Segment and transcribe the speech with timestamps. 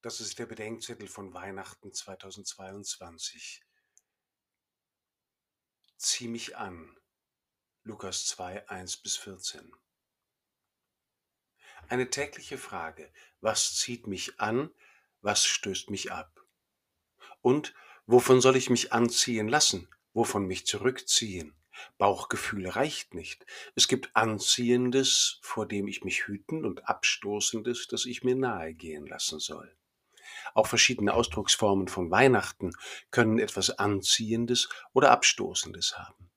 [0.00, 3.64] Das ist der Bedenkzettel von Weihnachten 2022.
[5.96, 6.96] Zieh mich an.
[7.82, 9.74] Lukas 2, 1 bis 14.
[11.88, 13.12] Eine tägliche Frage.
[13.40, 14.70] Was zieht mich an?
[15.20, 16.46] Was stößt mich ab?
[17.40, 17.74] Und
[18.06, 19.88] wovon soll ich mich anziehen lassen?
[20.12, 21.56] Wovon mich zurückziehen?
[21.96, 23.44] Bauchgefühl reicht nicht.
[23.74, 29.04] Es gibt Anziehendes, vor dem ich mich hüten und Abstoßendes, das ich mir nahe gehen
[29.04, 29.74] lassen soll.
[30.54, 32.72] Auch verschiedene Ausdrucksformen von Weihnachten
[33.10, 36.30] können etwas Anziehendes oder Abstoßendes haben.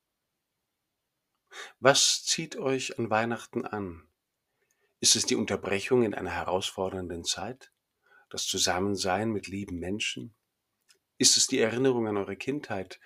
[1.80, 4.08] Was zieht euch an Weihnachten an?
[5.00, 7.72] Ist es die Unterbrechung in einer herausfordernden Zeit?
[8.30, 10.34] Das Zusammensein mit lieben Menschen?
[11.18, 13.00] Ist es die Erinnerung an eure Kindheit?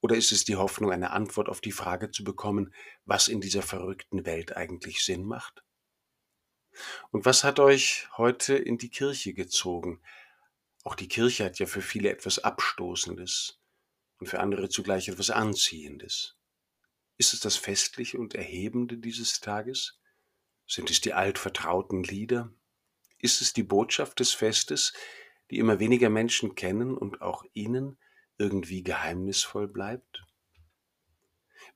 [0.00, 3.62] Oder ist es die Hoffnung, eine Antwort auf die Frage zu bekommen, was in dieser
[3.62, 5.64] verrückten Welt eigentlich Sinn macht?
[7.10, 10.02] Und was hat euch heute in die Kirche gezogen?
[10.84, 13.58] Auch die Kirche hat ja für viele etwas Abstoßendes
[14.18, 16.36] und für andere zugleich etwas Anziehendes.
[17.16, 19.98] Ist es das Festliche und Erhebende dieses Tages?
[20.66, 22.52] Sind es die altvertrauten Lieder?
[23.18, 24.92] Ist es die Botschaft des Festes,
[25.50, 27.98] die immer weniger Menschen kennen und auch ihnen
[28.36, 30.23] irgendwie geheimnisvoll bleibt?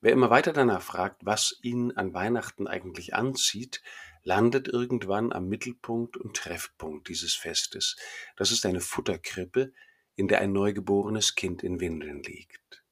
[0.00, 3.83] Wer immer weiter danach fragt, was ihn an Weihnachten eigentlich anzieht,
[4.22, 7.97] landet irgendwann am Mittelpunkt und Treffpunkt dieses Festes.
[8.36, 9.72] Das ist eine Futterkrippe,
[10.14, 12.84] in der ein neugeborenes Kind in Windeln liegt.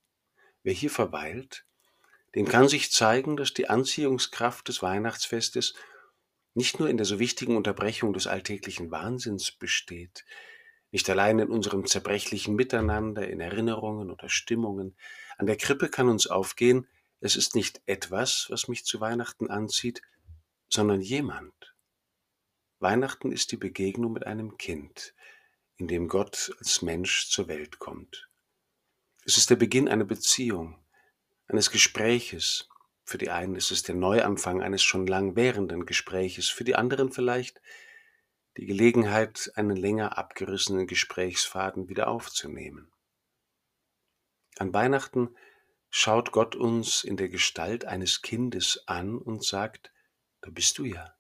[0.62, 1.64] Wer hier verweilt,
[2.34, 5.74] dem kann sich zeigen, dass die Anziehungskraft des Weihnachtsfestes
[6.54, 10.24] nicht nur in der so wichtigen Unterbrechung des alltäglichen Wahnsinns besteht,
[10.96, 14.96] nicht allein in unserem zerbrechlichen Miteinander, in Erinnerungen oder Stimmungen.
[15.36, 16.88] An der Krippe kann uns aufgehen,
[17.20, 20.00] es ist nicht etwas, was mich zu Weihnachten anzieht,
[20.70, 21.74] sondern jemand.
[22.78, 25.12] Weihnachten ist die Begegnung mit einem Kind,
[25.76, 28.30] in dem Gott als Mensch zur Welt kommt.
[29.26, 30.78] Es ist der Beginn einer Beziehung,
[31.46, 32.70] eines Gespräches.
[33.04, 37.12] Für die einen ist es der Neuanfang eines schon lang währenden Gespräches, für die anderen
[37.12, 37.60] vielleicht
[38.56, 42.90] die Gelegenheit, einen länger abgerissenen Gesprächsfaden wieder aufzunehmen.
[44.58, 45.34] An Weihnachten
[45.90, 49.92] schaut Gott uns in der Gestalt eines Kindes an und sagt,
[50.40, 51.14] da bist du ja.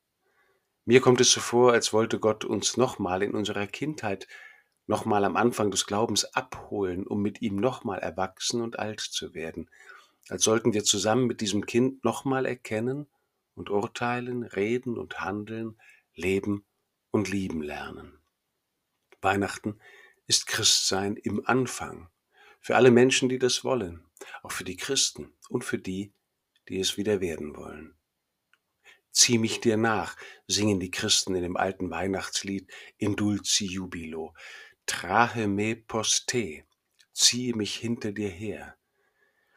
[0.86, 4.28] Mir kommt es so vor, als wollte Gott uns nochmal in unserer Kindheit,
[4.86, 9.68] nochmal am Anfang des Glaubens abholen, um mit ihm nochmal erwachsen und alt zu werden,
[10.28, 13.06] als sollten wir zusammen mit diesem Kind nochmal erkennen
[13.54, 15.80] und urteilen, reden und handeln,
[16.14, 16.65] leben
[17.16, 18.18] und lieben lernen.
[19.22, 19.80] Weihnachten
[20.26, 22.10] ist Christsein im Anfang,
[22.60, 24.04] für alle Menschen, die das wollen,
[24.42, 26.12] auch für die Christen und für die,
[26.68, 27.96] die es wieder werden wollen.
[29.12, 30.14] Zieh mich dir nach,
[30.46, 34.34] singen die Christen in dem alten Weihnachtslied in dulci jubilo.
[34.84, 36.64] Trahe me poste,
[37.14, 38.76] ziehe mich hinter dir her.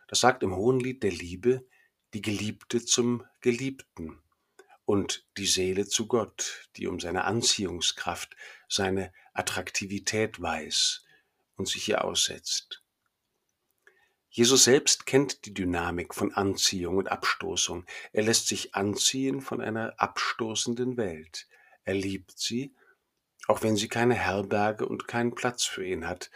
[0.08, 1.68] Das sagt im Hohenlied der Liebe
[2.14, 4.22] die Geliebte zum Geliebten
[4.90, 8.36] und die Seele zu Gott, die um seine Anziehungskraft,
[8.68, 11.06] seine Attraktivität weiß
[11.58, 12.82] und sich ihr aussetzt.
[14.32, 17.86] Jesus selbst kennt die Dynamik von Anziehung und Abstoßung.
[18.14, 21.46] Er lässt sich anziehen von einer abstoßenden Welt.
[21.84, 22.74] Er liebt sie,
[23.46, 26.32] auch wenn sie keine Herberge und keinen Platz für ihn hat.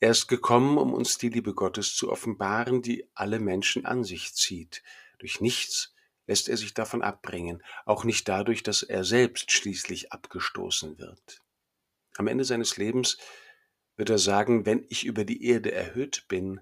[0.00, 4.32] Er ist gekommen, um uns die Liebe Gottes zu offenbaren, die alle Menschen an sich
[4.32, 4.82] zieht.
[5.18, 5.92] Durch nichts
[6.28, 11.42] lässt er sich davon abbringen, auch nicht dadurch, dass er selbst schließlich abgestoßen wird.
[12.16, 13.18] Am Ende seines Lebens
[13.96, 16.60] wird er sagen, wenn ich über die Erde erhöht bin,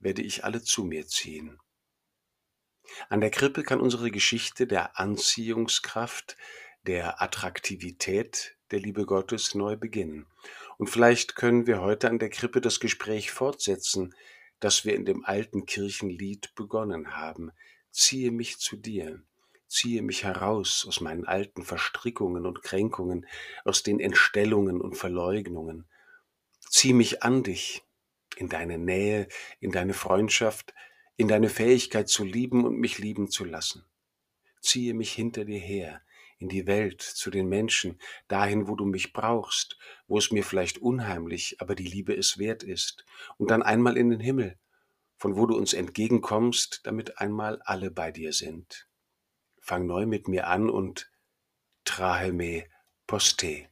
[0.00, 1.58] werde ich alle zu mir ziehen.
[3.08, 6.36] An der Krippe kann unsere Geschichte der Anziehungskraft,
[6.82, 10.26] der Attraktivität der Liebe Gottes neu beginnen.
[10.78, 14.14] Und vielleicht können wir heute an der Krippe das Gespräch fortsetzen,
[14.58, 17.52] das wir in dem alten Kirchenlied begonnen haben.
[17.90, 19.22] Ziehe mich zu dir,
[19.66, 23.26] ziehe mich heraus aus meinen alten Verstrickungen und Kränkungen,
[23.64, 25.88] aus den Entstellungen und Verleugnungen.
[26.68, 27.82] Zieh mich an dich,
[28.36, 29.28] in deine Nähe,
[29.60, 30.74] in deine Freundschaft,
[31.16, 33.84] in deine Fähigkeit zu lieben und mich lieben zu lassen.
[34.60, 36.02] Ziehe mich hinter dir her,
[36.38, 39.78] in die Welt, zu den Menschen, dahin, wo du mich brauchst,
[40.08, 43.04] wo es mir vielleicht unheimlich, aber die Liebe es wert ist,
[43.36, 44.58] und dann einmal in den Himmel,
[45.20, 48.88] von wo du uns entgegenkommst, damit einmal alle bei dir sind.
[49.60, 51.12] Fang neu mit mir an und
[51.84, 52.64] trahe me
[53.06, 53.69] poste.